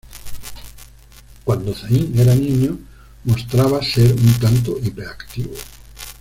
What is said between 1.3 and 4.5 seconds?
Cuando Zayn era niño, mostraba ser un